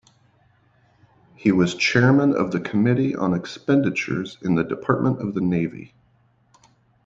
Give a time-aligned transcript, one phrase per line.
[1.35, 5.93] He was chairman of the Committee on Expenditures in the Department of the Navy.